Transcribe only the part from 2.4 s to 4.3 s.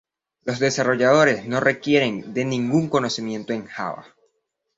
ningún conocimiento en Java.